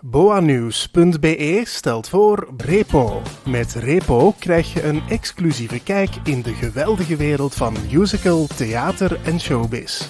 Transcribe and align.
Boanews.be 0.00 1.62
stelt 1.64 2.08
voor 2.08 2.48
Repo. 2.56 3.22
Met 3.44 3.74
Repo 3.74 4.34
krijg 4.38 4.72
je 4.72 4.82
een 4.82 5.02
exclusieve 5.08 5.82
kijk 5.82 6.10
in 6.24 6.42
de 6.42 6.52
geweldige 6.52 7.16
wereld 7.16 7.54
van 7.54 7.76
musical, 7.92 8.46
theater 8.46 9.18
en 9.24 9.40
showbiz. 9.40 10.08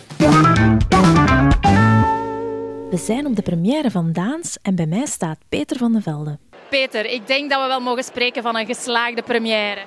We 2.91 2.96
zijn 2.96 3.27
op 3.27 3.37
de 3.37 3.43
première 3.43 3.91
van 3.91 4.12
Daans 4.12 4.59
en 4.62 4.75
bij 4.75 4.87
mij 4.87 5.07
staat 5.07 5.38
Peter 5.49 5.77
van 5.77 5.93
den 5.93 6.03
Velde. 6.03 6.39
Peter, 6.71 7.05
ik 7.05 7.27
denk 7.27 7.51
dat 7.51 7.63
we 7.63 7.69
wel 7.69 7.81
mogen 7.81 8.05
spreken 8.05 8.43
van 8.43 8.57
een 8.57 8.67
geslaagde 8.67 9.23
première. 9.23 9.81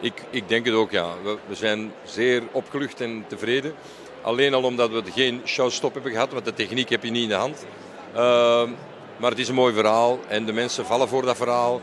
Ik, 0.00 0.22
ik 0.30 0.48
denk 0.48 0.66
het 0.66 0.74
ook, 0.74 0.90
ja. 0.90 1.06
We, 1.22 1.38
we 1.46 1.54
zijn 1.54 1.92
zeer 2.04 2.42
opgelucht 2.52 3.00
en 3.00 3.24
tevreden. 3.26 3.72
Alleen 4.22 4.54
al 4.54 4.62
omdat 4.62 4.90
we 4.90 5.02
geen 5.14 5.40
showstop 5.44 5.94
hebben 5.94 6.12
gehad, 6.12 6.32
want 6.32 6.44
de 6.44 6.54
techniek 6.54 6.88
heb 6.88 7.04
je 7.04 7.10
niet 7.10 7.22
in 7.22 7.28
de 7.28 7.34
hand. 7.34 7.66
Uh, 8.16 8.62
maar 9.18 9.30
het 9.30 9.38
is 9.38 9.48
een 9.48 9.54
mooi 9.54 9.74
verhaal 9.74 10.18
en 10.28 10.44
de 10.44 10.52
mensen 10.52 10.86
vallen 10.86 11.08
voor 11.08 11.22
dat 11.22 11.36
verhaal. 11.36 11.80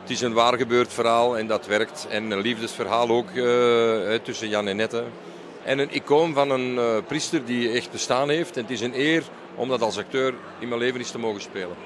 Het 0.00 0.10
is 0.10 0.20
een 0.20 0.32
waar 0.32 0.56
gebeurd 0.56 0.92
verhaal 0.92 1.38
en 1.38 1.46
dat 1.46 1.66
werkt. 1.66 2.06
En 2.10 2.30
een 2.30 2.40
liefdesverhaal 2.40 3.08
ook 3.08 3.30
uh, 3.30 4.14
tussen 4.22 4.48
Jan 4.48 4.68
en 4.68 4.76
Nette. 4.76 5.04
En 5.64 5.78
een 5.78 5.94
icoon 5.94 6.34
van 6.34 6.50
een 6.50 6.74
uh, 6.74 6.84
priester 7.06 7.44
die 7.44 7.70
echt 7.70 7.90
bestaan 7.90 8.28
heeft. 8.28 8.56
En 8.56 8.62
het 8.62 8.70
is 8.70 8.80
een 8.80 8.98
eer 8.98 9.22
om 9.54 9.68
dat 9.68 9.82
als 9.82 9.98
acteur 9.98 10.34
in 10.58 10.68
mijn 10.68 10.80
leven 10.80 10.98
eens 10.98 11.10
te 11.10 11.18
mogen 11.18 11.40
spelen. 11.40 11.76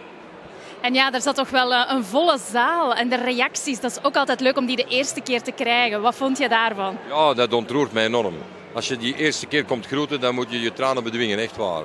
En 0.80 0.94
ja, 0.94 1.12
er 1.12 1.20
zat 1.20 1.34
toch 1.34 1.50
wel 1.50 1.74
eh, 1.74 1.92
een 1.94 2.04
volle 2.04 2.38
zaal. 2.50 2.94
En 2.94 3.08
de 3.08 3.16
reacties, 3.16 3.80
dat 3.80 3.90
is 3.90 4.04
ook 4.04 4.16
altijd 4.16 4.40
leuk 4.40 4.56
om 4.56 4.66
die 4.66 4.76
de 4.76 4.86
eerste 4.88 5.20
keer 5.20 5.42
te 5.42 5.52
krijgen. 5.52 6.00
Wat 6.02 6.14
vond 6.14 6.38
je 6.38 6.48
daarvan? 6.48 6.98
Ja, 7.08 7.34
dat 7.34 7.52
ontroert 7.52 7.92
mij 7.92 8.04
enorm. 8.04 8.34
Als 8.72 8.88
je 8.88 8.96
die 8.96 9.16
eerste 9.16 9.46
keer 9.46 9.64
komt 9.64 9.86
groeten, 9.86 10.20
dan 10.20 10.34
moet 10.34 10.50
je 10.50 10.60
je 10.60 10.72
tranen 10.72 11.04
bedwingen, 11.04 11.38
echt 11.38 11.56
waar. 11.56 11.82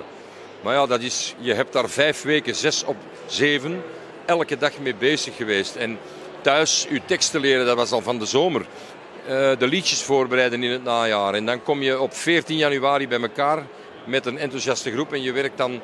Maar 0.61 0.73
ja, 0.73 0.85
dat 0.85 1.01
is, 1.01 1.35
je 1.39 1.53
hebt 1.53 1.73
daar 1.73 1.89
vijf 1.89 2.21
weken, 2.21 2.55
zes 2.55 2.83
op 2.83 2.95
zeven, 3.25 3.83
elke 4.25 4.57
dag 4.57 4.79
mee 4.79 4.95
bezig 4.95 5.35
geweest. 5.35 5.75
En 5.75 5.99
thuis 6.41 6.87
je 6.89 7.01
teksten 7.05 7.41
leren, 7.41 7.65
dat 7.65 7.75
was 7.75 7.91
al 7.91 8.01
van 8.01 8.19
de 8.19 8.25
zomer. 8.25 8.61
Uh, 8.61 9.29
de 9.57 9.67
liedjes 9.67 10.03
voorbereiden 10.03 10.63
in 10.63 10.71
het 10.71 10.83
najaar. 10.83 11.33
En 11.33 11.45
dan 11.45 11.63
kom 11.63 11.81
je 11.81 11.99
op 11.99 12.13
14 12.13 12.57
januari 12.57 13.07
bij 13.07 13.21
elkaar 13.21 13.65
met 14.05 14.25
een 14.25 14.37
enthousiaste 14.37 14.91
groep. 14.91 15.13
En 15.13 15.21
je 15.21 15.31
werkt 15.31 15.57
dan 15.57 15.81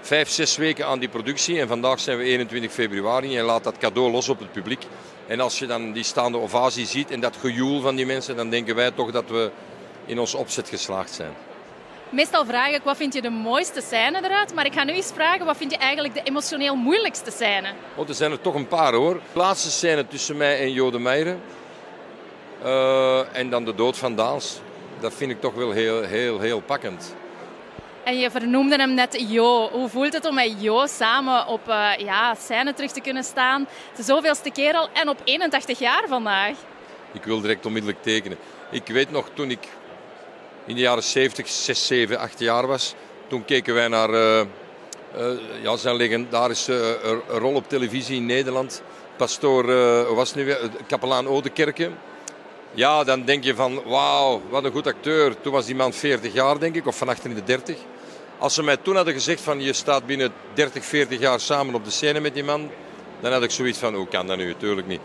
vijf, 0.00 0.28
zes 0.28 0.56
weken 0.56 0.86
aan 0.86 0.98
die 0.98 1.08
productie. 1.08 1.60
En 1.60 1.68
vandaag 1.68 2.00
zijn 2.00 2.18
we 2.18 2.24
21 2.24 2.72
februari 2.72 3.36
en 3.38 3.44
laat 3.44 3.64
dat 3.64 3.78
cadeau 3.78 4.10
los 4.10 4.28
op 4.28 4.38
het 4.38 4.52
publiek. 4.52 4.86
En 5.26 5.40
als 5.40 5.58
je 5.58 5.66
dan 5.66 5.92
die 5.92 6.02
staande 6.02 6.38
ovatie 6.38 6.86
ziet 6.86 7.10
en 7.10 7.20
dat 7.20 7.36
gejoel 7.36 7.80
van 7.80 7.96
die 7.96 8.06
mensen, 8.06 8.36
dan 8.36 8.50
denken 8.50 8.74
wij 8.74 8.90
toch 8.90 9.10
dat 9.10 9.28
we 9.28 9.50
in 10.06 10.18
ons 10.18 10.34
opzet 10.34 10.68
geslaagd 10.68 11.12
zijn. 11.12 11.32
Meestal 12.10 12.44
vraag 12.44 12.70
ik 12.70 12.82
wat 12.82 12.96
vind 12.96 13.14
je 13.14 13.22
de 13.22 13.30
mooiste 13.30 13.80
scène 13.80 14.24
eruit, 14.24 14.54
maar 14.54 14.66
ik 14.66 14.72
ga 14.72 14.84
nu 14.84 14.92
eens 14.92 15.10
vragen 15.14 15.46
wat 15.46 15.56
vind 15.56 15.70
je 15.70 15.76
eigenlijk 15.76 16.14
de 16.14 16.22
emotioneel 16.22 16.74
moeilijkste 16.74 17.30
scène? 17.30 17.68
Oh, 17.94 18.08
er 18.08 18.14
zijn 18.14 18.30
er 18.30 18.40
toch 18.40 18.54
een 18.54 18.68
paar 18.68 18.92
hoor. 18.92 19.14
De 19.32 19.38
laatste 19.38 19.70
scène 19.70 20.06
tussen 20.06 20.36
mij 20.36 20.60
en 20.60 20.72
Jode 20.72 20.98
Meijeren. 20.98 21.40
Uh, 22.64 23.36
en 23.36 23.50
dan 23.50 23.64
de 23.64 23.74
dood 23.74 23.96
van 23.96 24.14
Daans. 24.14 24.60
Dat 25.00 25.14
vind 25.14 25.30
ik 25.30 25.40
toch 25.40 25.54
wel 25.54 25.70
heel, 25.70 26.02
heel, 26.02 26.40
heel 26.40 26.60
pakkend. 26.60 27.14
En 28.04 28.18
je 28.18 28.30
vernoemde 28.30 28.76
hem 28.76 28.94
net 28.94 29.24
Jo. 29.28 29.68
Hoe 29.70 29.88
voelt 29.88 30.12
het 30.12 30.24
om 30.24 30.34
met 30.34 30.54
Jo 30.58 30.86
samen 30.86 31.46
op 31.46 31.68
uh, 31.68 31.90
ja, 31.98 32.34
scène 32.34 32.74
terug 32.74 32.92
te 32.92 33.00
kunnen 33.00 33.24
staan? 33.24 33.66
De 33.96 34.02
zoveelste 34.02 34.50
keer 34.50 34.74
al 34.74 34.88
en 34.92 35.08
op 35.08 35.20
81 35.24 35.78
jaar 35.78 36.04
vandaag. 36.08 36.56
Ik 37.12 37.24
wil 37.24 37.40
direct 37.40 37.66
onmiddellijk 37.66 38.02
tekenen. 38.02 38.38
Ik 38.70 38.86
weet 38.86 39.10
nog 39.10 39.28
toen 39.34 39.50
ik 39.50 39.68
in 40.66 40.74
de 40.74 40.80
jaren 40.80 41.02
70, 41.02 41.48
6, 41.48 41.86
7, 41.86 42.18
8 42.18 42.38
jaar 42.38 42.66
was. 42.66 42.94
Toen 43.28 43.44
keken 43.44 43.74
wij 43.74 43.88
naar 43.88 44.10
uh, 44.10 44.40
uh, 45.18 45.38
ja, 45.62 45.76
zijn 45.76 45.96
legendarische 45.96 46.98
uh, 47.04 47.38
rol 47.38 47.54
op 47.54 47.68
televisie 47.68 48.16
in 48.16 48.26
Nederland. 48.26 48.82
Pastoor, 49.16 49.66
was 50.14 50.34
nu 50.34 50.44
weer? 50.44 50.70
Kapelaan 50.86 51.26
Odekerke. 51.26 51.90
Ja, 52.74 53.04
dan 53.04 53.24
denk 53.24 53.44
je 53.44 53.54
van 53.54 53.82
wauw, 53.84 54.42
wat 54.50 54.64
een 54.64 54.72
goed 54.72 54.86
acteur. 54.86 55.40
Toen 55.40 55.52
was 55.52 55.66
die 55.66 55.74
man 55.74 55.92
40 55.92 56.32
jaar, 56.32 56.58
denk 56.58 56.74
ik, 56.74 56.86
of 56.86 56.96
van 56.96 57.08
achter 57.08 57.34
de 57.34 57.44
30. 57.44 57.76
Als 58.38 58.54
ze 58.54 58.62
mij 58.62 58.76
toen 58.76 58.96
hadden 58.96 59.14
gezegd 59.14 59.40
van 59.40 59.60
je 59.60 59.72
staat 59.72 60.06
binnen 60.06 60.32
30, 60.54 60.84
40 60.84 61.20
jaar 61.20 61.40
samen 61.40 61.74
op 61.74 61.84
de 61.84 61.90
scène 61.90 62.20
met 62.20 62.34
die 62.34 62.44
man, 62.44 62.70
dan 63.20 63.32
had 63.32 63.42
ik 63.42 63.50
zoiets 63.50 63.78
van 63.78 63.94
hoe 63.94 64.08
kan 64.08 64.26
dat 64.26 64.36
nu? 64.36 64.54
Tuurlijk 64.58 64.86
niet. 64.86 65.00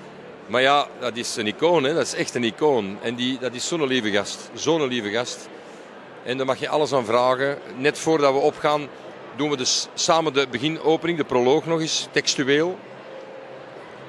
Maar 0.52 0.62
ja, 0.62 0.88
dat 1.00 1.18
is 1.18 1.36
een 1.36 1.48
icoon, 1.48 1.84
hè? 1.84 1.94
dat 1.94 2.06
is 2.06 2.14
echt 2.14 2.36
een 2.36 2.44
icoon. 2.44 2.98
En 3.02 3.16
die, 3.16 3.38
dat 3.40 3.54
is 3.54 3.68
zo'n 3.68 3.88
lieve 3.88 4.12
gast. 4.12 4.50
Zo'n 4.54 4.88
lieve 4.88 5.10
gast. 5.10 5.50
En 6.24 6.38
daar 6.38 6.46
mag 6.46 6.60
je 6.60 6.70
alles 6.70 6.94
aan 6.94 7.06
vragen. 7.06 7.58
Net 7.78 8.00
voordat 8.00 8.34
we 8.34 8.40
opgaan, 8.40 8.88
doen 9.36 9.50
we 9.50 9.58
dus 9.58 9.88
samen 9.94 10.34
de 10.34 10.48
beginopening, 10.52 11.18
de 11.18 11.24
proloog 11.24 11.66
nog 11.66 11.80
eens, 11.80 12.08
textueel. 12.12 12.80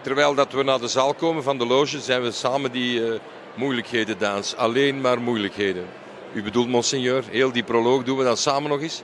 Terwijl 0.00 0.34
dat 0.34 0.52
we 0.52 0.62
naar 0.62 0.80
de 0.80 0.88
zaal 0.88 1.14
komen 1.14 1.42
van 1.42 1.58
de 1.58 1.66
loge, 1.66 2.00
zijn 2.00 2.22
we 2.22 2.30
samen 2.30 2.72
die 2.72 3.00
uh, 3.00 3.14
moeilijkheden 3.54 4.18
dans. 4.18 4.56
Alleen 4.56 5.00
maar 5.00 5.20
moeilijkheden. 5.20 5.86
U 6.32 6.42
bedoelt, 6.42 6.68
monseigneur, 6.68 7.24
heel 7.30 7.52
die 7.52 7.64
proloog 7.64 8.02
doen 8.02 8.18
we 8.18 8.24
dan 8.24 8.36
samen 8.36 8.70
nog 8.70 8.80
eens. 8.80 9.02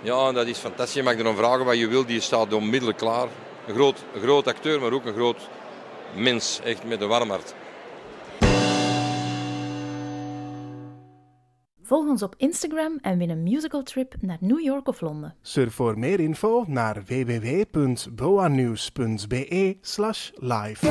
Ja, 0.00 0.32
dat 0.32 0.46
is 0.46 0.58
fantastisch. 0.58 0.94
Je 0.94 1.02
mag 1.02 1.16
er 1.16 1.24
dan 1.24 1.36
vragen 1.36 1.64
wat 1.64 1.78
je 1.78 1.88
wil, 1.88 2.06
die 2.06 2.20
staat 2.20 2.52
onmiddellijk 2.52 2.98
klaar. 2.98 3.28
Een 3.66 3.74
groot, 3.74 4.04
een 4.14 4.20
groot 4.20 4.46
acteur, 4.46 4.80
maar 4.80 4.92
ook 4.92 5.04
een 5.04 5.14
groot 5.14 5.48
mens, 6.16 6.60
echt 6.64 6.84
met 6.84 7.00
een 7.00 7.08
warm 7.08 7.28
hart. 7.28 7.54
Volg 11.90 12.08
ons 12.08 12.22
op 12.22 12.34
Instagram 12.36 12.98
en 13.00 13.18
win 13.18 13.30
een 13.30 13.42
musical 13.42 13.82
trip 13.82 14.14
naar 14.20 14.36
New 14.40 14.60
York 14.60 14.88
of 14.88 15.00
Londen. 15.00 15.34
Surf 15.40 15.74
voor 15.74 15.98
meer 15.98 16.20
info 16.20 16.64
naar 16.66 17.02
www.boanews.be 17.06 19.76
live. 20.34 20.86